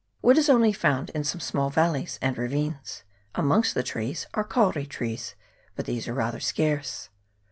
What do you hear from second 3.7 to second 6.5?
the trees are kauri trees, but these are rather